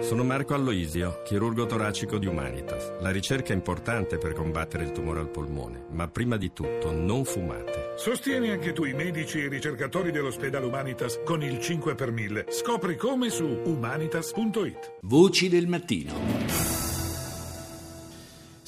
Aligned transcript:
Sono 0.00 0.24
Marco 0.24 0.54
Alloisio, 0.54 1.22
chirurgo 1.22 1.66
toracico 1.66 2.18
di 2.18 2.26
Humanitas. 2.26 2.94
La 2.98 3.10
ricerca 3.10 3.52
è 3.52 3.56
importante 3.56 4.18
per 4.18 4.32
combattere 4.32 4.82
il 4.82 4.90
tumore 4.90 5.20
al 5.20 5.30
polmone, 5.30 5.86
ma 5.92 6.08
prima 6.08 6.36
di 6.36 6.52
tutto 6.52 6.90
non 6.90 7.24
fumate. 7.24 7.92
Sostieni 7.96 8.50
anche 8.50 8.72
tu 8.72 8.82
i 8.84 8.92
medici 8.92 9.38
e 9.38 9.44
i 9.44 9.48
ricercatori 9.48 10.10
dell'ospedale 10.10 10.66
Humanitas 10.66 11.20
con 11.24 11.44
il 11.44 11.60
5 11.60 11.94
per 11.94 12.10
1000. 12.10 12.46
Scopri 12.48 12.96
come 12.96 13.30
su 13.30 13.46
humanitas.it. 13.46 14.96
Voci 15.02 15.48
del 15.48 15.68
mattino. 15.68 16.73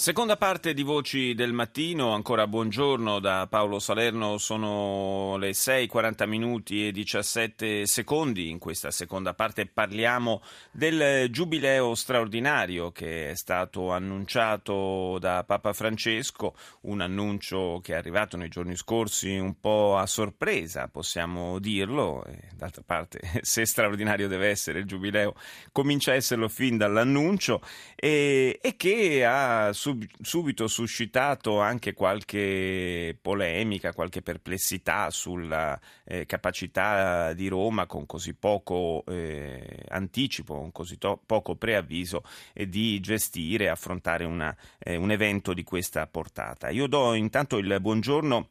Seconda 0.07 0.37
parte 0.37 0.73
di 0.73 0.85
Voci 0.85 1.35
del 1.35 1.53
Mattino, 1.53 2.13
ancora 2.13 2.47
buongiorno 2.47 3.19
da 3.19 3.49
Paolo 3.51 3.81
Salerno, 3.81 4.39
sono 4.39 5.37
le 5.37 5.51
6.40 5.51 6.29
minuti 6.29 6.87
e 6.87 6.93
17 6.93 7.87
secondi. 7.87 8.49
In 8.49 8.61
questa 8.61 8.93
seconda 8.93 9.35
parte 9.35 9.67
parliamo 9.67 10.43
del 10.71 11.29
giubileo 11.33 11.97
straordinario 11.97 12.93
che 12.93 13.31
è 13.31 13.35
stato 13.35 13.91
annunciato 13.91 15.19
da 15.19 15.43
Papa 15.43 15.73
Francesco, 15.73 16.55
un 16.83 17.01
annuncio 17.01 17.81
che 17.83 17.95
è 17.95 17.97
arrivato 17.97 18.37
nei 18.37 18.49
giorni 18.49 18.77
scorsi 18.77 19.37
un 19.37 19.59
po' 19.59 19.97
a 19.97 20.07
sorpresa, 20.07 20.87
possiamo 20.87 21.59
dirlo. 21.59 22.25
D'altra 22.55 22.85
parte, 22.87 23.19
se 23.43 23.67
straordinario 23.67 24.29
deve 24.29 24.51
essere 24.51 24.79
il 24.79 24.87
giubileo, 24.87 25.35
comincia 25.73 26.13
a 26.13 26.15
esserlo 26.15 26.49
fin 26.49 26.77
dall'annuncio 26.77 27.61
e, 27.97 28.61
e 28.63 28.77
che 28.77 29.25
ha 29.25 29.73
sub, 29.97 30.05
subito 30.21 30.67
suscitato 30.69 31.61
anche 31.61 31.95
qualche 31.95 33.17
polemica, 33.21 33.93
qualche 33.93 34.23
perplessità 34.23 35.11
sulla 35.11 35.79
eh, 36.05 36.27
capacità 36.27 37.33
di 37.33 37.49
Roma 37.49 37.87
con 37.87 38.07
così 38.07 38.35
poco 38.35 39.05
eh, 39.07 39.85
anticipo, 39.89 40.55
con 40.55 40.73
così 40.73 40.99
to- 40.99 41.21
poco 41.25 41.57
preavviso 41.57 42.23
eh, 42.53 42.69
di 42.69 43.01
gestire 43.01 43.65
e 43.65 43.69
affrontare 43.69 44.25
una, 44.25 44.55
eh, 44.79 44.97
un 44.97 45.11
evento 45.11 45.55
di 45.55 45.63
questa 45.63 46.07
portata. 46.07 46.69
Io 46.71 46.87
do 46.87 47.15
intanto 47.15 47.57
il 47.57 47.79
buongiorno 47.81 48.49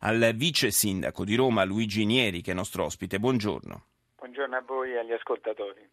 al 0.00 0.32
vice 0.34 0.70
sindaco 0.70 1.24
di 1.24 1.34
Roma 1.34 1.64
Luigi 1.64 2.06
Nieri 2.06 2.40
che 2.40 2.52
è 2.52 2.54
nostro 2.54 2.84
ospite. 2.84 3.18
Buongiorno. 3.18 3.84
Buongiorno 4.36 4.62
a 4.62 4.64
voi 4.66 4.92
e 4.92 4.98
agli 4.98 5.12
ascoltatori. 5.12 5.88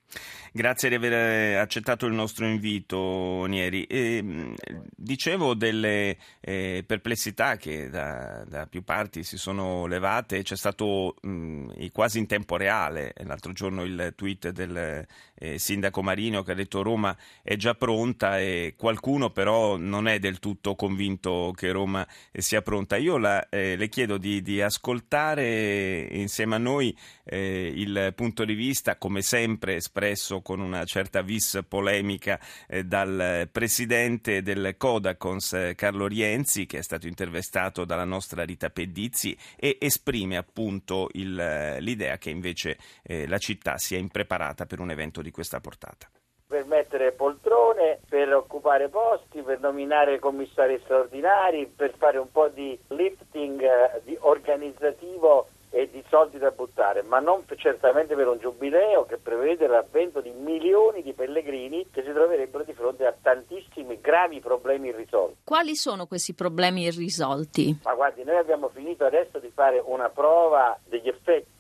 Grazie 0.52 0.89
di 0.89 0.95
aver 0.95 1.13
eh, 1.13 1.55
accettato 1.55 2.05
il 2.08 2.11
nostro 2.11 2.45
invito, 2.45 3.45
Nieri. 3.45 3.86
E, 3.86 4.53
dicevo 4.97 5.53
delle 5.53 6.17
eh, 6.41 6.83
perplessità 6.86 7.55
che 7.55 7.88
da, 7.88 8.44
da, 8.45 8.66
più 8.66 8.83
parti 8.83 9.23
si 9.23 9.38
sono 9.38 9.86
levate, 9.86 10.44
c'è 10.44 10.58
stato 10.58 11.16
mh, 11.21 11.88
quasi 11.94 12.19
in 12.19 12.27
tempo 12.27 12.58
reale 12.58 13.14
l'altro 13.23 13.53
giorno 13.53 13.83
il 13.83 14.11
tweet 14.14 14.49
del 14.49 15.08
eh, 15.44 15.59
sindaco 15.59 16.02
Marino 16.02 16.41
che 16.41 16.53
ha 16.53 16.55
detto 16.55 16.81
Roma 16.81 17.16
è 17.41 17.58
già 17.58 17.75
pronta 17.75 18.39
e 18.39 18.75
qualcuno 18.77 19.31
però 19.31 19.75
non 19.75 20.08
è 20.08 20.17
del 20.17 20.39
tutto 20.39 20.75
convinto 20.75 21.52
che 21.53 21.72
Roma 21.72 22.08
sia 22.31 22.61
pronta. 22.61 22.95
Io 22.95 23.17
la, 23.17 23.49
eh, 23.49 23.75
le 23.75 23.89
chiedo 23.89 24.17
di, 24.17 24.41
di, 24.41 24.61
ascoltare 24.61 26.08
insieme 26.11 26.55
a 26.55 26.59
noi 26.59 26.95
eh, 27.25 27.73
il 27.75 28.14
punto 28.16 28.45
di 28.45 28.53
vista, 28.53 28.95
come 28.95 29.21
sempre 29.21 29.75
espresso 29.75 30.41
con 30.41 30.61
una 30.61 30.86
certa 30.86 31.21
vis 31.21 31.59
polemica 31.67 32.39
eh, 32.67 32.86
dal 32.86 33.49
presidente 33.52 34.41
del 34.41 34.75
Codacons 34.77 35.53
eh, 35.53 35.73
Carlo 35.75 36.08
Rienzi 36.08 36.66
che 36.66 36.77
è 36.77 36.83
stato 36.83 37.08
intervistato 37.08 37.83
dalla 37.83 38.05
nostra 38.05 38.44
Rita 38.44 38.69
Pedizzi 38.69 39.36
e 39.58 39.77
esprime 39.81 40.38
appunto 40.38 41.09
il, 41.14 41.77
l'idea 41.80 42.17
che 42.17 42.30
invece 42.30 42.77
eh, 43.03 43.27
la 43.27 43.38
città 43.38 43.77
sia 43.77 43.97
impreparata 43.97 44.66
per 44.66 44.80
un 44.80 44.91
evento 44.91 45.21
di 45.21 45.31
questa 45.34 45.59
portata 45.59 46.08
per 46.53 46.66
mettere 46.66 47.14
poltrone, 47.14 48.00
per 48.08 48.31
occupare 48.31 48.88
posti, 48.88 49.42
per 49.42 49.59
nominare 49.59 50.20
commissari 50.20 50.80
straordinari, 50.84 51.66
per 51.66 51.95
fare 51.98 52.20
un 52.20 52.31
po' 52.31 52.48
di 52.48 52.78
lifting 52.89 53.59
eh, 53.59 54.02
di 54.04 54.16
organizzativo 54.20 55.48
e 55.71 55.89
di 55.92 56.04
soldi 56.08 56.38
da 56.38 56.52
buttare, 56.52 57.02
ma 57.02 57.20
non 57.20 57.44
certamente 57.55 58.14
per 58.14 58.27
un 58.27 58.38
giubileo 58.38 59.05
che 59.05 59.17
prevede 59.17 59.66
l'avvento 59.66 60.21
di 60.21 60.30
milioni 60.30 61.02
di 61.02 61.14
pellegrini 61.14 61.88
che 61.89 62.04
si 62.04 62.11
troverebbero 62.11 62.64
di 62.64 62.73
fronte 62.73 63.08
a 63.08 63.15
tantissimi 63.20 64.00
gravi 64.00 64.39
problemi 64.39 64.89
irrisolti. 64.89 65.38
Quali 65.44 65.76
sono 65.76 66.05
questi 66.05 66.36
problemi 66.36 66.83
irrisolti? 66.83 67.80
Ma 67.83 67.95
guardi, 67.95 68.23
noi 68.23 68.38
abbiamo 68.38 68.70
finito 68.70 69.04
adesso 69.04 69.39
di 69.39 69.50
fare 69.52 69.82
una 69.83 70.10
prova 70.10 70.77
degli 70.86 71.08
effetti 71.08 71.52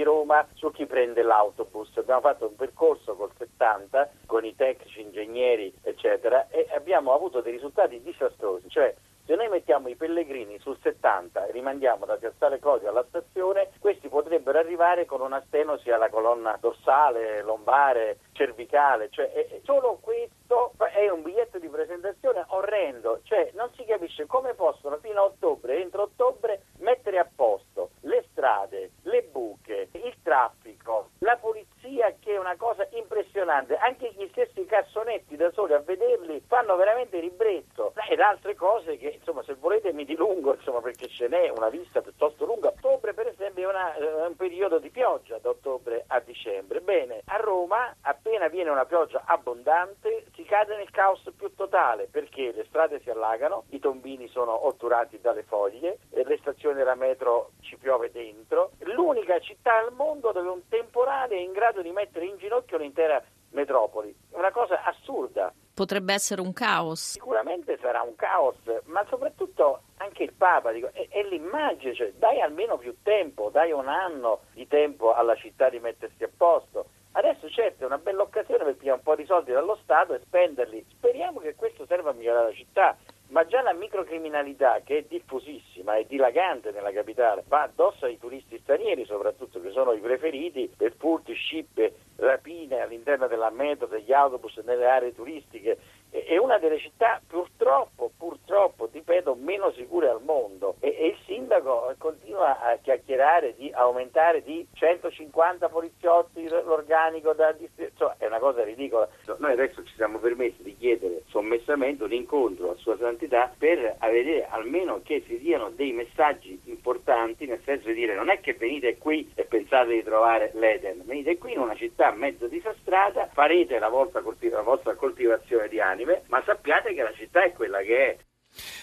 di 0.00 0.02
Roma 0.02 0.46
su 0.54 0.70
chi 0.70 0.86
prende 0.86 1.22
l'autobus. 1.22 1.94
Abbiamo 1.98 2.22
fatto 2.22 2.46
un 2.46 2.56
percorso 2.56 3.14
col 3.16 3.30
70 3.36 4.10
con 4.24 4.44
i 4.46 4.56
tecnici, 4.56 5.02
ingegneri, 5.02 5.72
eccetera, 5.82 6.48
e 6.48 6.66
abbiamo 6.74 7.12
avuto 7.12 7.42
dei 7.42 7.52
risultati 7.52 8.00
disastrosi, 8.00 8.70
cioè 8.70 8.94
se 9.30 9.36
noi 9.36 9.48
mettiamo 9.48 9.86
i 9.88 9.94
pellegrini 9.94 10.58
sul 10.58 10.76
70 10.82 11.46
e 11.46 11.52
rimandiamo 11.52 12.04
da 12.04 12.16
Piazzale 12.16 12.58
Cosio 12.58 12.88
alla 12.88 13.04
stazione, 13.06 13.70
questi 13.78 14.08
potrebbero 14.08 14.58
arrivare 14.58 15.06
con 15.06 15.20
una 15.20 15.40
stenosi 15.46 15.88
alla 15.92 16.08
colonna 16.08 16.58
dorsale, 16.60 17.40
lombare, 17.42 18.18
cervicale, 18.32 19.08
cioè 19.10 19.30
è, 19.30 19.60
solo 19.62 19.98
questo 20.00 20.72
è 20.92 21.08
un 21.10 21.22
biglietto 21.22 21.60
di 21.60 21.68
presentazione 21.68 22.44
orrendo, 22.48 23.20
cioè 23.22 23.52
non 23.54 23.70
si 23.76 23.84
capisce 23.84 24.26
come 24.26 24.54
possono 24.54 24.96
fino 24.96 25.20
a 25.20 25.24
ottobre, 25.26 25.80
entro 25.80 26.02
ottobre, 26.02 26.64
mettere 26.78 27.18
a 27.18 27.28
posto 27.32 27.90
le 28.00 28.24
strade, 28.32 28.90
le 29.02 29.22
buche, 29.30 29.90
il 29.92 30.16
traffico, 30.24 31.10
la 31.18 31.36
polizia 31.36 32.16
che 32.18 32.34
è 32.34 32.38
una 32.50 32.56
cosa 32.56 32.88
impressionante, 32.94 33.76
anche 33.76 34.12
gli 34.16 34.26
stessi 34.30 34.64
cassonetti 34.66 35.36
da 35.36 35.52
soli 35.52 35.72
a 35.72 35.78
vederli 35.78 36.42
fanno 36.48 36.74
veramente 36.74 37.20
ribrezzo 37.20 37.92
ed 38.08 38.18
altre 38.18 38.56
cose 38.56 38.96
che 38.96 39.08
insomma 39.08 39.44
se 39.44 39.54
volete 39.54 39.92
mi 39.92 40.04
dilungo 40.04 40.54
insomma 40.54 40.80
perché 40.80 41.06
ce 41.06 41.28
n'è 41.28 41.48
una 41.48 41.68
vista 41.68 42.00
piuttosto 42.00 42.44
lunga. 42.44 42.68
Ottobre 42.68 43.14
per 43.14 43.28
esempio 43.28 43.68
è, 43.68 43.72
una, 43.72 43.94
è 43.94 44.26
un 44.26 44.34
periodo 44.34 44.80
di 44.80 44.90
pioggia 44.90 45.38
da 45.38 45.50
ottobre 45.50 46.04
a 46.08 46.18
dicembre. 46.18 46.80
Bene, 46.80 47.22
a 47.26 47.36
Roma 47.36 47.94
appena 48.00 48.48
viene 48.48 48.70
una 48.70 48.84
pioggia 48.84 49.22
abbondante 49.26 50.24
si 50.34 50.42
cade 50.42 50.76
nel 50.76 50.90
caos 50.90 51.22
più 51.36 51.54
totale 51.54 52.08
perché 52.10 52.50
le 52.52 52.64
strade 52.64 53.00
si 53.00 53.10
allagano, 53.10 53.64
i 53.68 53.78
tombini 53.78 54.26
sono 54.26 54.66
otturati 54.66 55.20
dalle 55.20 55.44
foglie, 55.44 55.98
le 56.10 56.38
stazioni 56.40 56.74
della 56.74 56.96
metro 56.96 57.50
piove 57.80 58.10
dentro. 58.12 58.72
L'unica 58.80 59.38
città 59.40 59.78
al 59.78 59.92
mondo 59.92 60.30
dove 60.32 60.48
un 60.48 60.68
temporale 60.68 61.36
è 61.36 61.40
in 61.40 61.52
grado 61.52 61.82
di 61.82 61.90
mettere 61.90 62.26
in 62.26 62.36
ginocchio 62.36 62.76
l'intera 62.76 63.22
metropoli. 63.50 64.14
È 64.30 64.36
una 64.36 64.52
cosa 64.52 64.82
assurda. 64.84 65.52
Potrebbe 65.74 66.12
essere 66.12 66.40
un 66.40 66.52
caos. 66.52 67.12
Sicuramente 67.12 67.78
sarà 67.80 68.02
un 68.02 68.14
caos, 68.14 68.56
ma 68.84 69.04
soprattutto 69.08 69.82
anche 69.96 70.24
il 70.24 70.32
Papa 70.32 70.72
dico, 70.72 70.90
è, 70.92 71.08
è, 71.08 71.22
l'immagine, 71.22 71.94
cioè, 71.94 72.12
dai 72.12 72.40
almeno 72.40 72.76
più 72.76 72.96
tempo, 73.02 73.48
dai 73.50 73.72
un 73.72 73.88
anno 73.88 74.40
di 74.52 74.66
tempo 74.68 75.14
alla 75.14 75.34
città 75.36 75.70
di 75.70 75.78
mettersi 75.78 76.22
a 76.22 76.30
posto. 76.36 76.86
Adesso 77.12 77.48
certo 77.48 77.82
è 77.82 77.86
una 77.86 77.98
bella 77.98 78.22
occasione 78.22 78.62
per 78.62 78.76
pigliare 78.76 78.98
un 78.98 79.02
po' 79.02 79.16
di 79.16 79.24
soldi 79.24 79.52
dallo 79.52 79.78
Stato 79.82 80.14
e 80.14 80.20
spenderli. 80.20 80.84
Speriamo 80.90 81.40
che 81.40 81.56
questo 81.56 81.84
serva 81.86 82.10
a 82.10 82.12
migliorare 82.12 82.48
la 82.48 82.54
città 82.54 82.96
ma 83.30 83.46
già 83.46 83.62
la 83.62 83.72
microcriminalità 83.72 84.80
che 84.84 84.98
è 84.98 85.04
diffusissima 85.08 85.96
e 85.96 86.06
dilagante 86.06 86.70
nella 86.72 86.92
capitale 86.92 87.44
va 87.46 87.62
addosso 87.62 88.04
ai 88.04 88.18
turisti 88.18 88.58
stranieri 88.62 89.04
soprattutto 89.04 89.60
che 89.60 89.70
sono 89.70 89.92
i 89.92 90.00
preferiti 90.00 90.70
per 90.76 90.94
furti, 90.96 91.32
scippe, 91.34 91.94
rapine 92.16 92.80
all'interno 92.80 93.28
della 93.28 93.50
metro, 93.50 93.86
degli 93.86 94.12
autobus 94.12 94.56
nelle 94.58 94.86
aree 94.86 95.14
turistiche 95.14 95.78
è 96.10 96.36
una 96.36 96.58
delle 96.58 96.78
città 96.78 97.20
purtroppo, 97.26 98.10
purtroppo, 98.16 98.88
ripeto, 98.92 99.36
meno 99.40 99.70
sicure 99.72 100.08
al 100.08 100.22
mondo. 100.22 100.76
E, 100.80 100.96
e, 100.98 101.06
il 101.08 101.16
sindaco 101.24 101.94
continua 101.98 102.60
a 102.60 102.76
chiacchierare 102.76 103.54
di 103.56 103.70
aumentare 103.72 104.42
di 104.42 104.66
150 104.72 105.68
poliziotti 105.68 106.48
l'organico 106.48 107.32
da 107.32 107.52
distretto, 107.52 108.14
è 108.18 108.26
una 108.26 108.38
cosa 108.38 108.64
ridicola. 108.64 109.08
Noi 109.38 109.52
adesso 109.52 109.84
ci 109.84 109.94
siamo 109.94 110.18
permessi 110.18 110.62
di 110.62 110.76
chiedere 110.76 111.22
sommessamente 111.28 112.04
un 112.04 112.12
incontro 112.12 112.70
a 112.70 112.76
Sua 112.76 112.96
Santità 112.96 113.52
per 113.56 113.96
vedere 114.00 114.46
almeno 114.48 115.00
che 115.02 115.22
si 115.26 115.38
diano 115.38 115.70
dei 115.70 115.92
messaggi 115.92 116.60
importanti, 116.64 117.46
nel 117.46 117.60
senso 117.64 117.88
di 117.88 117.94
dire 117.94 118.14
non 118.14 118.30
è 118.30 118.40
che 118.40 118.54
venite 118.54 118.98
qui 118.98 119.30
e 119.34 119.44
pensate 119.44 119.92
di 119.92 120.02
trovare 120.02 120.50
l'Eden, 120.54 121.02
venite 121.04 121.38
qui 121.38 121.52
in 121.52 121.60
una 121.60 121.76
città 121.76 122.10
mezzo 122.10 122.46
disastrata, 122.48 123.28
farete 123.32 123.78
la 123.78 123.88
vostra, 123.88 124.20
coltiv- 124.20 124.52
la 124.52 124.62
vostra 124.62 124.94
coltivazione 124.94 125.68
di 125.68 125.80
anima 125.80 125.99
anime, 126.00 126.22
ma 126.28 126.42
sappiate 126.44 126.94
che 126.94 127.02
la 127.02 127.12
città 127.12 127.44
è 127.44 127.52
quella 127.52 127.80
che 127.80 128.06
è. 128.06 128.16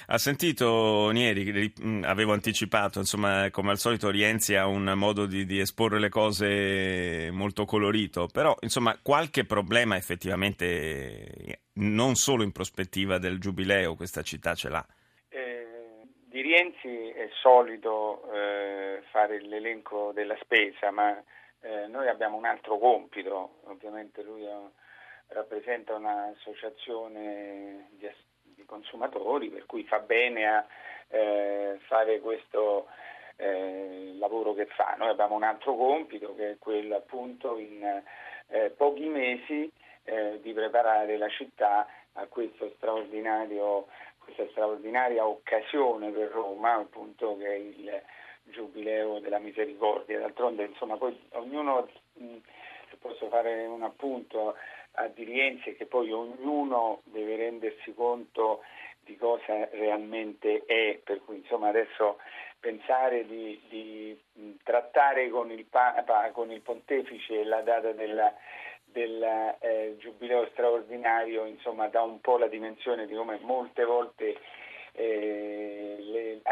Ha 0.08 0.18
sentito 0.18 1.10
Nieri, 1.10 1.74
avevo 2.04 2.32
anticipato, 2.32 3.00
insomma, 3.00 3.50
come 3.52 3.72
al 3.72 3.78
solito 3.78 4.10
Rienzi 4.10 4.56
ha 4.56 4.66
un 4.66 4.94
modo 4.96 5.26
di, 5.26 5.46
di, 5.46 5.60
esporre 5.60 6.00
le 6.00 6.08
cose 6.08 7.30
molto 7.32 7.66
colorito, 7.66 8.28
però 8.32 8.56
insomma 8.62 8.98
qualche 9.02 9.44
problema 9.44 9.98
effettivamente, 9.98 11.64
non 11.74 12.16
solo 12.16 12.44
in 12.44 12.54
prospettiva 12.54 13.18
del 13.18 13.40
giubileo, 13.40 13.96
questa 13.96 14.22
città 14.22 14.54
ce 14.54 14.70
l'ha. 14.70 14.86
Eh, 15.28 15.68
di 16.30 16.40
Rienzi 16.42 17.10
è 17.10 17.28
solito 17.42 18.32
eh, 18.32 19.02
fare 19.12 19.42
l'elenco 19.42 20.14
della 20.14 20.38
spesa, 20.40 20.92
ma 20.92 21.22
eh, 21.60 21.88
noi 21.88 22.08
abbiamo 22.08 22.38
un 22.38 22.46
altro 22.46 22.78
compito, 22.78 23.60
ovviamente 23.66 24.24
lui 24.24 24.48
ha 24.48 24.72
rappresenta 25.28 25.96
un'associazione 25.96 27.90
di, 27.92 28.10
di, 28.42 28.66
consumatori, 28.66 29.50
per 29.50 29.66
cui 29.66 29.84
fa 29.84 30.00
bene 30.00 30.48
a 30.48 30.66
eh, 31.10 31.80
fare 31.88 32.20
questo 32.20 32.88
eh, 33.38 34.16
lavoro 34.18 34.54
che 34.54 34.66
fa. 34.68 34.96
Noi 34.98 35.10
abbiamo 35.10 35.36
un 35.36 35.44
altro 35.44 35.76
compito 35.76 36.36
che 36.36 36.52
è 36.52 36.58
quello 36.58 36.96
appunto 36.96 37.58
in 37.58 38.04
eh, 38.48 38.70
pochi 38.72 39.08
mesi 39.08 39.72
eh, 40.04 40.40
di 40.42 40.54
preparare 40.54 41.18
la 41.18 41.30
città 41.30 41.88
a 42.14 42.26
questa 42.28 42.68
straordinaria 42.76 43.64
occasione 45.26 46.10
per 46.12 46.30
Roma, 46.32 46.74
appunto 46.74 47.38
che 47.38 47.48
è 47.48 47.56
il 47.56 48.02
giubileo 48.44 49.20
della 49.20 49.40
misericordia. 49.40 50.20
D'altronde 50.20 50.66
insomma 50.66 50.98
poi 50.98 51.18
ognuno, 51.34 51.88
se 52.14 52.96
posso 53.00 53.28
fare 53.28 53.66
un 53.66 53.84
appunto 53.84 54.56
a 55.00 55.08
di 55.08 55.24
Rienzi, 55.24 55.76
che 55.76 55.86
poi 55.86 56.12
ognuno 56.12 57.02
deve 57.06 57.36
rendersi 57.36 57.94
conto 57.94 58.62
di 59.00 59.16
cosa 59.16 59.68
realmente 59.72 60.64
è, 60.66 61.00
per 61.04 61.22
cui 61.24 61.38
insomma 61.38 61.70
adesso 61.70 62.18
pensare 62.60 63.26
di, 63.26 63.60
di 63.70 64.20
trattare 64.64 65.30
con 65.30 65.52
il, 65.52 65.66
Papa, 65.66 66.30
con 66.32 66.52
il 66.52 66.62
Pontefice 66.62 67.44
la 67.44 67.62
data 67.62 67.92
della, 67.92 68.34
del 68.84 69.56
eh, 69.60 69.96
giubileo 70.00 70.48
straordinario 70.52 71.46
insomma 71.46 71.88
dà 71.88 72.02
un 72.02 72.20
po' 72.20 72.38
la 72.38 72.48
dimensione 72.48 73.06
di 73.06 73.16
come 73.16 73.40
molte 73.42 73.86
volte 73.86 74.38
eh, 74.94 75.47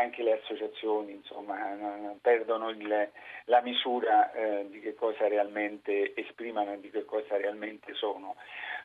anche 0.06 0.24
le 0.24 0.34
associazioni 0.34 1.14
insomma, 1.14 2.16
perdono 2.22 2.70
il, 2.70 3.10
la 3.46 3.62
misura 3.62 4.32
eh, 4.32 4.68
di 4.70 4.80
che 4.80 4.94
cosa 4.94 5.28
realmente 5.28 6.16
esprimano 6.16 6.74
e 6.74 6.80
di 6.80 6.90
che 6.90 7.06
cosa 7.06 7.38
realmente 7.38 7.94
sono. 7.94 8.36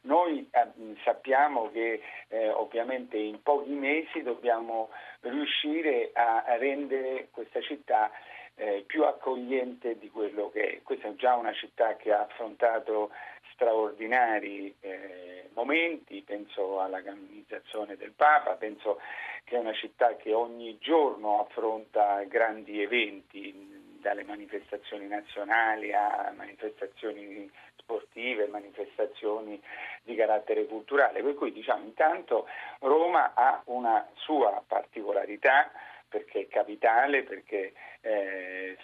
Noi 0.03 0.49
eh, 0.51 0.97
sappiamo 1.05 1.71
che 1.71 2.01
eh, 2.29 2.49
ovviamente 2.49 3.17
in 3.19 3.43
pochi 3.43 3.73
mesi 3.73 4.23
dobbiamo 4.23 4.91
riuscire 5.21 6.11
a, 6.15 6.57
rendere 6.57 7.29
questa 7.31 7.61
città 7.61 8.11
eh, 8.55 8.85
più 8.87 9.05
accogliente 9.05 9.99
di 9.99 10.11
quello 10.11 10.51
che 10.51 10.63
è. 10.63 10.83
Questa 10.83 11.09
è 11.09 11.15
già 11.15 11.35
una 11.37 11.53
città 11.53 11.97
che 11.97 12.13
ha 12.13 12.23
affrontato 12.23 13.11
straordinari 13.61 14.75
eh, 14.81 15.51
momenti, 15.53 16.23
penso 16.23 16.81
alla 16.81 17.03
canonizzazione 17.03 17.97
del 17.97 18.13
Papa, 18.13 18.55
penso 18.55 18.99
che 19.45 19.57
è 19.57 19.59
una 19.59 19.75
città 19.75 20.17
che 20.17 20.33
ogni 20.33 20.79
giorno 20.79 21.41
affronta 21.41 22.23
grandi 22.25 22.81
eventi, 22.81 23.79
dalle 24.01 24.25
manifestazioni 24.25 25.07
nazionali 25.07 25.93
a 25.93 26.33
manifestazioni 26.35 27.51
sportive, 27.77 28.47
manifestazioni 28.47 29.61
di 30.03 30.15
carattere 30.15 30.65
culturale. 30.65 31.23
Per 31.23 31.35
cui 31.35 31.53
diciamo 31.53 31.85
intanto 31.85 32.49
Roma 32.79 33.35
ha 33.35 33.61
una 33.67 34.09
sua 34.15 34.65
particolarità 34.67 35.71
perché 36.09 36.41
è 36.41 36.49
capitale, 36.49 37.25
perché 37.25 37.75
eh, 38.01 38.79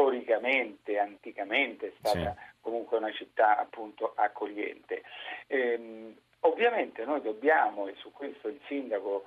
storicamente, 0.00 0.98
anticamente 0.98 1.88
è 1.88 1.92
stata 1.98 2.34
sì. 2.34 2.40
comunque 2.62 2.96
una 2.96 3.12
città 3.12 3.58
appunto 3.58 4.12
accogliente. 4.16 5.02
Ehm, 5.46 6.16
ovviamente 6.40 7.04
noi 7.04 7.20
dobbiamo, 7.20 7.86
e 7.86 7.94
su 7.96 8.10
questo 8.10 8.48
il 8.48 8.58
sindaco 8.66 9.24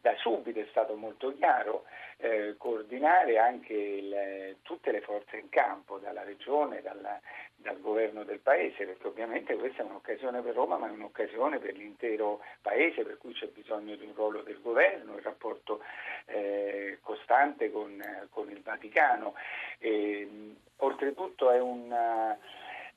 da 0.00 0.14
subito 0.16 0.60
è 0.60 0.66
stato 0.70 0.94
molto 0.96 1.34
chiaro, 1.34 1.84
eh, 2.18 2.54
coordinare 2.56 3.38
anche 3.38 3.72
il, 3.72 4.56
tutte 4.62 4.90
le 4.90 5.00
forze 5.00 5.36
in 5.36 5.48
campo, 5.48 5.98
dalla 5.98 6.22
regione, 6.22 6.82
dalla, 6.82 7.20
dal 7.54 7.80
governo 7.80 8.24
del 8.24 8.40
paese, 8.40 8.86
perché 8.86 9.06
ovviamente 9.06 9.56
questa 9.56 9.82
è 9.82 9.86
un'occasione 9.86 10.40
per 10.40 10.54
Roma, 10.54 10.76
ma 10.78 10.88
è 10.88 10.90
un'occasione 10.90 11.58
per 11.58 11.74
l'intero 11.74 12.42
paese, 12.62 13.04
per 13.04 13.18
cui 13.18 13.32
c'è 13.32 13.48
bisogno 13.48 13.96
di 13.96 14.04
un 14.04 14.14
ruolo 14.14 14.42
del 14.42 14.60
governo, 14.60 15.16
il 15.16 15.22
rapporto 15.22 15.82
eh, 16.26 16.98
costante 17.02 17.70
con, 17.70 18.02
con, 18.30 18.50
il 18.50 18.62
Vaticano. 18.62 19.34
E, 19.78 20.54
oltretutto 20.78 21.50
è 21.50 21.60
una 21.60 22.36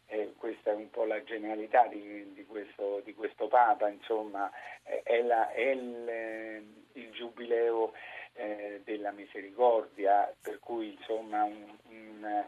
eh, 0.09 0.33
questa 0.37 0.71
è 0.71 0.73
un 0.73 0.89
po' 0.89 1.05
la 1.05 1.23
genialità 1.23 1.85
di, 1.85 2.33
di, 2.33 2.45
questo, 2.45 3.01
di 3.03 3.13
questo, 3.13 3.47
Papa, 3.47 3.89
insomma, 3.89 4.51
è, 4.83 5.21
la, 5.21 5.51
è 5.51 5.69
il, 5.69 6.63
il, 6.93 7.11
giubileo 7.11 7.93
eh, 8.33 8.81
della 8.83 9.11
misericordia, 9.11 10.33
per 10.41 10.59
cui 10.59 10.93
insomma 10.93 11.43
un, 11.43 11.77
un, 11.89 12.45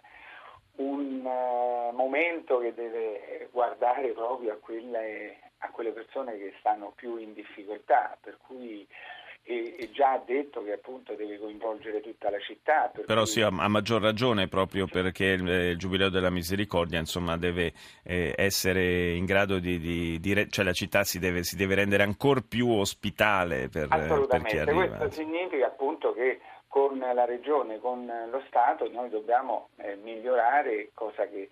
un 0.78 1.26
uh, 1.26 1.96
momento 1.96 2.58
che 2.58 2.74
deve 2.74 3.48
guardare 3.52 4.10
proprio 4.10 4.54
a 4.54 4.58
quelle, 4.58 5.38
a 5.60 5.70
quelle 5.70 5.92
persone 5.92 6.38
che 6.38 6.56
stanno 6.60 6.92
più 6.96 7.18
in 7.18 7.34
difficoltà, 7.34 8.18
per 8.20 8.38
cui 8.38 8.88
e, 9.44 9.76
e, 9.78 9.92
già 9.92 10.14
ha 10.14 10.24
detto 10.24 10.64
che 10.64 10.74
appunto 10.74 11.14
deve 11.14 11.40
coinvolgere 11.40 12.02
tutta 12.02 12.30
la 12.30 12.40
città. 12.40 12.92
Però 13.06 13.22
cui... 13.22 13.30
sì, 13.30 13.42
a, 13.42 13.48
a, 13.48 13.68
maggior 13.68 14.02
ragione 14.02 14.48
proprio 14.48 14.86
perché 14.86 15.26
il, 15.26 15.48
il, 15.48 15.78
Giubileo 15.78 16.10
della 16.10 16.30
Misericordia 16.30 17.00
insomma, 17.00 17.38
deve 17.38 17.74
eh, 18.04 18.34
essere 18.38 19.12
in 19.12 19.26
grado 19.26 19.60
di, 19.60 19.80
di, 19.80 20.20
di, 20.20 20.50
cioè 20.50 20.66
la 20.66 20.74
città 20.74 21.04
si 21.04 21.20
deve, 21.20 21.44
si 21.44 21.56
deve 21.56 21.76
rendere 21.76 22.04
ancora 22.04 22.42
più 22.48 22.70
ospitale 22.70 23.70
per, 23.70 23.88
per 23.88 24.44
chi 24.44 24.58
arriva. 24.58 24.98
Questo 24.98 25.22
significa 25.22 25.68
appunto 25.68 26.14
che 26.14 26.40
con 26.68 26.98
la 27.00 27.26
Regione, 27.26 27.80
con 27.80 28.10
lo 28.30 28.42
Stato 28.48 28.90
noi 28.90 29.10
dobbiamo 29.10 29.70
eh, 29.78 29.96
migliorare, 29.96 30.92
cosa 30.94 31.28
che 31.28 31.50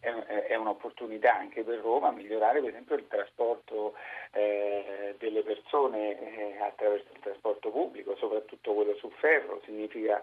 è, 0.00 0.54
un'opportunità 0.54 1.36
anche 1.36 1.62
per 1.62 1.78
Roma 1.80 2.10
migliorare 2.10 2.60
per 2.60 2.70
esempio 2.70 2.96
il 2.96 3.06
trasporto 3.06 3.94
eh, 4.32 5.14
delle 5.18 5.42
persone 5.42 6.18
eh, 6.18 6.56
attraverso 6.60 7.06
il 7.12 7.20
trasporto 7.20 7.70
pubblico, 7.70 8.16
soprattutto 8.16 8.72
quello 8.72 8.94
su 8.94 9.10
ferro, 9.18 9.60
significa 9.64 10.22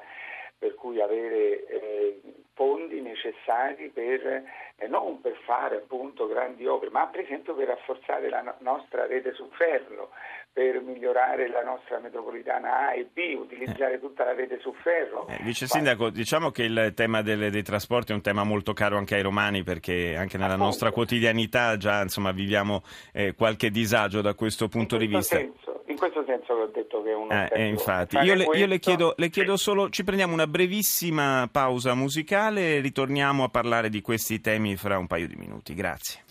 per 0.58 0.74
cui 0.76 1.02
avere 1.02 1.66
eh, 1.68 2.22
fondi 2.54 3.02
necessari 3.02 3.90
per, 3.94 4.44
eh, 4.76 4.88
non 4.88 5.22
per 5.22 5.38
fare 5.46 5.76
appunto 5.76 6.28
grandi 6.28 6.66
opere, 6.66 6.90
ma 6.90 7.06
per 7.06 7.22
esempio 7.22 7.54
per 7.54 7.68
rafforzare 7.68 8.30
la 8.30 8.42
no- 8.42 8.56
nostra 8.60 9.06
rete 9.06 9.34
su 9.34 9.48
ferro, 9.52 10.10
per 10.52 10.82
migliorare 10.82 11.48
la 11.50 11.64
nostra 11.64 12.00
metropolitana 12.00 12.88
A 12.88 12.96
e 12.96 13.06
B, 13.14 13.38
utilizzare 13.38 13.94
eh. 13.94 14.00
tutta 14.00 14.24
la 14.24 14.34
rete 14.34 14.58
su 14.60 14.74
ferro. 14.82 15.28
Eh, 15.28 15.38
Vice 15.44 15.68
Sindaco, 15.68 16.10
diciamo 16.10 16.50
che 16.50 16.64
il 16.64 16.94
tema 16.96 17.22
delle, 17.22 17.52
dei 17.52 17.62
trasporti 17.62 18.12
è 18.12 18.16
un 18.16 18.24
tema 18.24 18.44
molto 18.44 18.74
caro 18.74 18.98
anche 18.98 19.14
ai 19.14 19.22
romani 19.22 19.62
perché 19.62 20.16
anche 20.16 20.38
nella 20.38 20.54
Appunto. 20.54 20.66
nostra 20.66 20.92
quotidianità 20.92 21.78
già 21.78 22.02
insomma, 22.02 22.32
viviamo 22.32 22.82
eh, 23.14 23.36
qualche 23.36 23.70
disagio 23.70 24.22
da 24.22 24.34
questo 24.34 24.68
punto 24.68 24.96
in 24.96 25.02
di 25.02 25.08
vista. 25.08 25.36
Senso, 25.36 25.67
in 25.88 25.98
questo 25.98 26.24
senso 26.26 26.56
che 26.56 26.62
ho 26.62 26.72
detto 26.74 27.02
che 27.02 27.12
è 27.12 27.16
un... 27.16 27.32
Eh, 27.32 27.50
eh 27.52 27.68
infatti, 27.68 28.18
io, 28.18 28.34
le, 28.34 28.46
io 28.54 28.66
le, 28.66 28.80
chiedo, 28.80 29.14
le 29.18 29.30
chiedo 29.30 29.56
solo, 29.58 29.90
ci 29.90 30.04
prendiamo 30.04 30.34
una 30.34 30.48
brevissima 30.48 31.48
pausa 31.52 31.94
musicale 31.94 32.76
e 32.76 32.80
ritorniamo 32.80 33.44
a 33.44 33.50
parlare 33.50 33.90
di 33.90 34.02
questi 34.02 34.42
temi 34.42 34.76
fra 34.76 34.98
un 34.98 35.08
paio 35.08 35.28
di 35.28 35.36
minuti. 35.36 35.74
Grazie. 35.74 36.22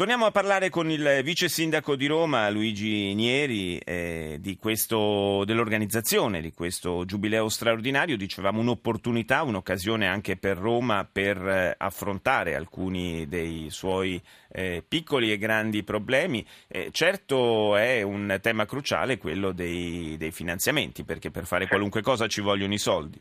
Torniamo 0.00 0.24
a 0.24 0.30
parlare 0.30 0.70
con 0.70 0.90
il 0.90 1.20
vice 1.22 1.50
sindaco 1.50 1.94
di 1.94 2.06
Roma, 2.06 2.48
Luigi 2.48 3.12
Nieri, 3.12 3.76
eh, 3.76 4.38
di 4.40 4.56
questo, 4.56 5.44
dell'organizzazione 5.44 6.40
di 6.40 6.54
questo 6.54 7.04
giubileo 7.04 7.50
straordinario. 7.50 8.16
Dicevamo 8.16 8.60
un'opportunità, 8.60 9.42
un'occasione 9.42 10.08
anche 10.08 10.38
per 10.38 10.56
Roma 10.56 11.06
per 11.06 11.36
eh, 11.46 11.74
affrontare 11.76 12.54
alcuni 12.54 13.28
dei 13.28 13.66
suoi 13.68 14.18
eh, 14.50 14.82
piccoli 14.88 15.32
e 15.32 15.36
grandi 15.36 15.82
problemi. 15.82 16.46
Eh, 16.66 16.88
certo 16.92 17.76
è 17.76 18.00
un 18.00 18.38
tema 18.40 18.64
cruciale 18.64 19.18
quello 19.18 19.52
dei, 19.52 20.16
dei 20.16 20.32
finanziamenti, 20.32 21.04
perché 21.04 21.30
per 21.30 21.44
fare 21.44 21.66
qualunque 21.66 22.00
cosa 22.00 22.26
ci 22.26 22.40
vogliono 22.40 22.72
i 22.72 22.78
soldi. 22.78 23.20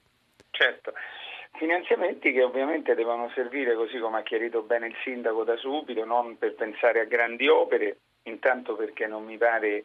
Certo. 0.49 0.93
Finanziamenti 1.59 2.31
che 2.31 2.41
ovviamente 2.41 2.95
devono 2.95 3.29
servire, 3.35 3.75
così 3.75 3.99
come 3.99 4.19
ha 4.19 4.23
chiarito 4.23 4.61
bene 4.61 4.87
il 4.87 4.95
sindaco 5.03 5.43
da 5.43 5.57
subito, 5.57 6.05
non 6.05 6.37
per 6.37 6.55
pensare 6.55 7.01
a 7.01 7.03
grandi 7.03 7.49
opere, 7.49 7.97
intanto 8.23 8.77
perché 8.77 9.07
non 9.07 9.25
mi 9.25 9.37
pare 9.37 9.83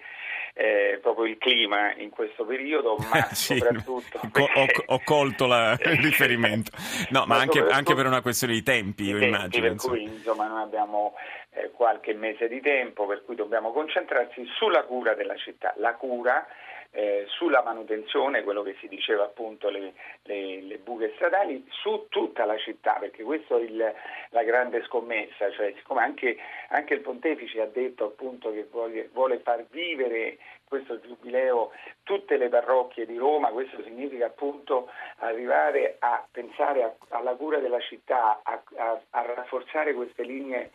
eh, 0.55 1.01
proprio 1.03 1.25
il 1.25 1.37
clima 1.37 1.93
in 1.95 2.11
questo 2.11 2.45
periodo, 2.45 2.97
ma 3.13 3.23
sì, 3.33 3.57
soprattutto... 3.57 4.21
Perché... 4.21 4.85
Ho, 4.87 4.95
ho, 4.95 5.01
colto 5.03 5.47
la, 5.47 5.77
il 5.83 5.99
riferimento, 5.99 6.71
no, 7.11 7.25
ma, 7.27 7.35
ma 7.35 7.41
anche, 7.41 7.59
anche, 7.59 7.95
per 7.97 8.07
una 8.07 8.23
questione 8.23 8.53
di 8.53 8.63
tempi, 8.63 9.07
io 9.07 9.19
tempi, 9.19 9.27
immagino. 9.27 9.63
Per 9.63 9.73
insomma. 9.73 9.97
cui 9.97 10.05
insomma, 10.05 10.47
noi 10.47 10.63
abbiamo 10.63 11.15
eh, 11.51 11.73
qualche 11.73 12.15
mese 12.15 12.47
di 12.47 12.61
tempo, 12.61 13.05
per 13.05 13.25
cui 13.25 13.35
dobbiamo 13.35 13.73
concentrarsi 13.73 14.47
sulla 14.55 14.85
cura 14.85 15.15
della 15.15 15.37
città. 15.37 15.75
La 15.79 15.95
cura 15.95 16.47
eh, 16.91 17.25
sulla 17.29 17.63
manutenzione, 17.63 18.43
quello 18.43 18.63
che 18.63 18.77
si 18.81 18.89
diceva 18.89 19.25
appunto 19.25 19.69
le, 19.69 19.95
le, 20.23 20.61
le, 20.63 20.79
buche 20.79 21.13
stradali, 21.15 21.65
su 21.69 22.07
tutta 22.09 22.45
la 22.45 22.57
città, 22.59 22.95
perché 23.01 23.23
questa 23.23 23.57
è 23.57 23.61
il, 23.61 23.95
la 24.31 24.43
grande 24.43 24.83
scommessa, 24.85 25.51
cioè 25.51 25.73
siccome 25.77 26.03
anche, 26.03 26.37
anche, 26.69 26.95
il 26.95 27.01
pontefice 27.01 27.61
ha 27.61 27.67
detto 27.67 28.07
appunto 28.07 28.53
che 28.53 28.67
vuole, 28.71 29.09
vuole 29.13 29.39
far 29.39 29.65
vivere 29.71 30.39
questo 30.67 31.01
giubileo 31.01 31.73
tutte 32.03 32.37
le 32.37 32.49
parrocchie 32.49 33.07
di 33.07 33.17
Roma, 33.17 33.49
questo 33.51 33.83
significa 33.83 34.27
appunto 34.27 34.91
arrivare 35.19 35.97
a 35.99 36.27
pensare 36.31 36.83
a, 36.83 36.95
alla 37.09 37.35
cura 37.35 37.59
della 37.59 37.81
città, 37.81 38.41
a, 38.43 38.63
a, 38.77 39.01
a 39.11 39.23
rafforzare 39.23 39.95
queste 39.95 40.23
linee 40.23 40.71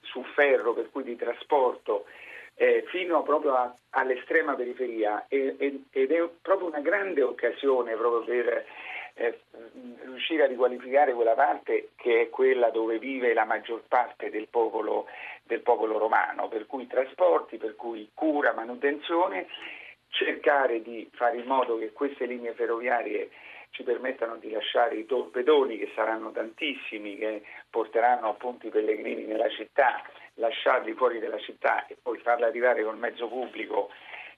su 0.00 0.22
ferro, 0.34 0.72
per 0.72 0.90
cui 0.90 1.02
di 1.02 1.16
trasporto, 1.16 2.06
eh, 2.62 2.84
fino 2.86 3.24
proprio 3.24 3.54
a, 3.54 3.74
all'estrema 3.90 4.54
periferia. 4.54 5.26
E, 5.26 5.56
e, 5.58 5.80
ed 5.90 6.12
è 6.12 6.28
proprio 6.40 6.68
una 6.68 6.78
grande 6.78 7.20
occasione 7.20 7.96
proprio 7.96 8.22
per 8.22 8.64
eh, 9.14 9.40
riuscire 10.04 10.44
a 10.44 10.46
riqualificare 10.46 11.12
quella 11.12 11.34
parte 11.34 11.88
che 11.96 12.20
è 12.20 12.28
quella 12.30 12.70
dove 12.70 13.00
vive 13.00 13.34
la 13.34 13.44
maggior 13.44 13.82
parte 13.88 14.30
del 14.30 14.46
popolo, 14.46 15.06
del 15.42 15.60
popolo 15.60 15.98
romano, 15.98 16.46
per 16.46 16.66
cui 16.66 16.86
trasporti, 16.86 17.56
per 17.56 17.74
cui 17.74 18.08
cura, 18.14 18.52
manutenzione, 18.52 19.48
cercare 20.10 20.82
di 20.82 21.10
fare 21.14 21.38
in 21.38 21.46
modo 21.46 21.78
che 21.78 21.90
queste 21.90 22.26
linee 22.26 22.52
ferroviarie 22.52 23.30
ci 23.70 23.82
permettano 23.82 24.36
di 24.36 24.50
lasciare 24.50 24.94
i 24.94 25.06
torpedoni, 25.06 25.78
che 25.78 25.90
saranno 25.96 26.30
tantissimi, 26.30 27.16
che 27.16 27.42
porteranno 27.68 28.28
appunto 28.28 28.68
i 28.68 28.70
pellegrini 28.70 29.24
nella 29.24 29.48
città, 29.48 30.00
lasciarli 30.34 30.92
fuori 30.94 31.18
dalla 31.18 31.38
città 31.38 31.86
e 31.86 31.96
poi 32.00 32.18
farli 32.18 32.44
arrivare 32.44 32.82
col 32.82 32.98
mezzo 32.98 33.28
pubblico 33.28 33.90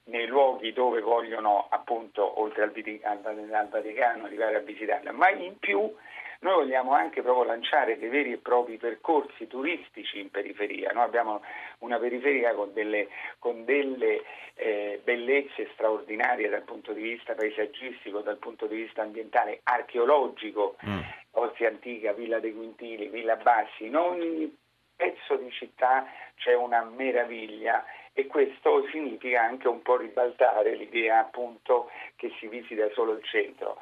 nei 0.05 0.27
luoghi 0.27 0.71
dove 0.73 1.01
vogliono 1.01 1.67
appunto 1.69 2.39
oltre 2.41 2.63
al, 2.63 3.21
al 3.51 3.69
Vaticano 3.69 4.25
arrivare 4.25 4.57
a 4.57 4.59
visitarla, 4.59 5.11
ma 5.11 5.29
in 5.29 5.57
più 5.57 5.91
noi 6.39 6.53
vogliamo 6.53 6.91
anche 6.91 7.21
proprio 7.21 7.45
lanciare 7.45 7.97
dei 7.97 8.09
veri 8.09 8.33
e 8.33 8.37
propri 8.37 8.77
percorsi 8.77 9.47
turistici 9.47 10.19
in 10.19 10.29
periferia. 10.29 10.91
Noi 10.91 11.03
abbiamo 11.03 11.41
una 11.79 11.97
periferia 11.97 12.53
con 12.53 12.73
delle, 12.73 13.07
con 13.39 13.65
delle 13.65 14.21
eh, 14.53 15.01
bellezze 15.03 15.69
straordinarie 15.73 16.49
dal 16.49 16.63
punto 16.63 16.91
di 16.93 17.01
vista 17.01 17.33
paesaggistico, 17.33 18.19
dal 18.19 18.37
punto 18.37 18.67
di 18.67 18.75
vista 18.75 19.01
ambientale, 19.01 19.61
archeologico, 19.63 20.75
mm. 20.85 20.99
Ostia 21.31 21.69
Antica, 21.69 22.13
Villa 22.13 22.39
dei 22.39 22.53
Quintili, 22.53 23.07
Villa 23.07 23.37
Bassi. 23.37 23.85
In 23.85 23.95
ogni 23.95 24.55
pezzo 24.95 25.35
di 25.35 25.51
città 25.51 26.05
c'è 26.35 26.53
una 26.55 26.83
meraviglia 26.83 27.83
e 28.13 28.27
questo 28.27 28.87
significa 28.91 29.41
anche 29.41 29.67
un 29.67 29.81
po' 29.81 29.97
ribaltare 29.97 30.75
l'idea 30.75 31.19
appunto 31.19 31.89
che 32.15 32.31
si 32.39 32.47
visita 32.47 32.89
solo 32.93 33.13
il 33.13 33.23
centro. 33.23 33.77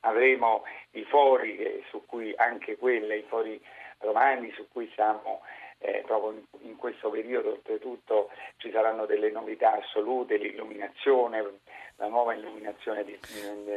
Avremo 0.00 0.64
i 0.92 1.04
fori 1.04 1.56
eh, 1.56 1.82
su 1.88 2.04
cui 2.06 2.32
anche 2.36 2.76
quelle, 2.76 3.16
i 3.16 3.24
fori 3.26 3.60
romani 3.98 4.52
su 4.52 4.68
cui 4.70 4.90
siamo 4.94 5.42
eh, 5.78 6.02
proprio 6.06 6.32
in, 6.32 6.68
in, 6.68 6.76
questo 6.76 7.08
periodo 7.10 7.50
oltretutto 7.50 8.30
ci 8.56 8.70
saranno 8.70 9.06
delle 9.06 9.30
novità 9.30 9.72
assolute, 9.72 10.36
l'illuminazione, 10.36 11.60
la 11.96 12.08
nuova 12.08 12.34
illuminazione 12.34 13.04
di, 13.04 13.18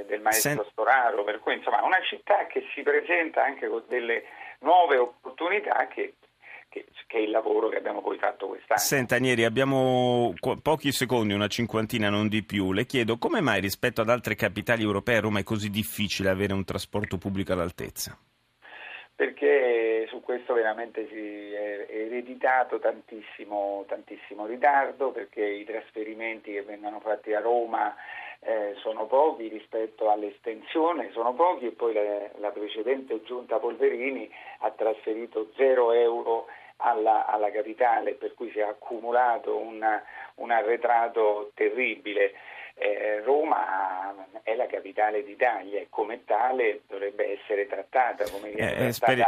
del 0.06 0.22
maestro 0.22 0.64
Sen- 0.64 0.72
Storaro, 0.72 1.24
per 1.24 1.40
cui 1.40 1.56
insomma 1.56 1.84
una 1.84 2.02
città 2.02 2.48
che 2.48 2.66
si 2.74 2.82
presenta 2.82 3.44
anche 3.44 3.68
con 3.68 3.84
delle 3.88 4.26
nuove 4.60 4.98
opportunità 4.98 5.88
che 5.88 6.16
che, 6.72 6.86
che, 7.06 7.18
è 7.18 7.22
il 7.22 7.30
lavoro 7.30 7.68
che 7.68 7.76
abbiamo 7.76 8.02
poi 8.02 8.18
fatto 8.18 8.48
quest'anno. 8.48 8.80
Senta 8.80 9.18
Nieri, 9.18 9.44
abbiamo 9.44 10.34
pochi 10.62 10.92
secondi, 10.94 11.34
una 11.34 11.48
cinquantina, 11.48 12.10
non 12.10 12.30
di 12.30 12.44
più. 12.44 12.72
Le 12.72 12.86
chiedo 12.86 13.18
come 13.18 13.42
mai 13.42 13.60
rispetto 13.60 14.02
ad 14.02 14.10
altre 14.10 14.36
capitali 14.36 14.82
europee 14.82 15.18
a 15.18 15.20
Roma 15.20 15.40
è 15.40 15.44
così 15.44 15.70
difficile 15.70 16.30
avere 16.30 16.54
un 16.54 16.64
trasporto 16.64 17.18
pubblico 17.18 17.52
all'altezza? 17.52 18.18
Perché 19.14 20.08
su 20.08 20.22
questo 20.22 20.54
veramente 20.54 21.08
si 21.10 21.52
è 21.54 21.86
ereditato 21.90 22.80
tantissimo, 22.80 23.84
tantissimo 23.88 24.46
ritardo, 24.46 25.12
perché 25.12 25.46
i 25.46 25.66
trasferimenti 25.66 26.54
che 26.54 26.64
vengono 26.64 27.00
fatti 27.02 27.34
a 27.34 27.42
Roma 27.42 27.94
eh, 28.40 28.74
sono 28.78 29.06
pochi 29.06 29.50
rispetto 29.50 30.10
all'estensione, 30.10 31.12
sono 31.12 31.34
pochi 31.34 31.68
e 31.68 31.72
poi 31.72 31.94
la, 31.94 32.30
la 32.40 32.50
precedente 32.50 33.22
giunta 33.24 33.60
Polverini 33.60 34.28
ha 34.60 34.72
trasferito 34.72 35.52
0 35.56 35.92
euro 35.92 36.48
alla, 36.82 37.26
alla, 37.26 37.52
capitale, 37.52 38.14
per 38.14 38.34
cui 38.34 38.52
si 38.52 38.60
è 38.60 38.64
accumulato 38.64 39.58
una, 39.58 40.04
un 40.36 40.52
arretrato 40.52 41.52
terribile. 41.54 42.34
Eh, 42.74 43.22
Roma 43.24 44.16
è 44.44 44.56
la 44.56 44.66
capitale 44.66 45.24
d'Italia 45.24 45.80
e 45.80 45.88
come 45.90 46.24
tale 46.26 46.82
dovrebbe 46.88 47.40
essere 47.40 47.68
trattata 47.68 48.24
come 48.32 48.50
viene 48.52 48.76
eh, 48.76 48.86
eh 48.88 48.94
speri- 48.94 49.22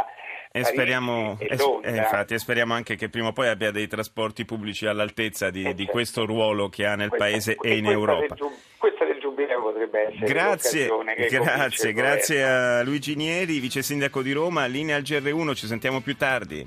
e 0.56 0.62
speriamo, 0.62 1.36
e 1.40 1.48
eh, 1.82 1.96
infatti, 1.96 2.38
speriamo, 2.38 2.74
anche 2.74 2.94
che 2.94 3.08
prima 3.08 3.26
o 3.26 3.32
poi 3.32 3.48
abbia 3.48 3.72
dei 3.72 3.88
trasporti 3.88 4.44
pubblici 4.44 4.86
all'altezza 4.86 5.50
di, 5.50 5.62
di 5.62 5.74
certo. 5.78 5.90
questo 5.90 6.24
ruolo 6.24 6.68
che 6.68 6.86
ha 6.86 6.94
nel 6.94 7.08
questa, 7.08 7.26
paese 7.26 7.56
e 7.60 7.76
in 7.76 7.86
Europa. 7.86 8.36
Del, 8.36 8.52
questa 8.78 9.04
del 9.04 9.18
Giubileo 9.18 9.60
potrebbe 9.60 10.02
essere 10.02 10.26
grazie, 10.26 10.88
grazie, 11.28 11.92
grazie 11.92 12.44
a 12.44 12.82
Luigi 12.84 13.16
Nieri, 13.16 13.58
vice 13.58 13.82
sindaco 13.82 14.22
di 14.22 14.30
Roma, 14.30 14.66
linea 14.66 14.94
al 14.94 15.02
GR1, 15.02 15.54
ci 15.56 15.66
sentiamo 15.66 16.00
più 16.00 16.16
tardi. 16.16 16.62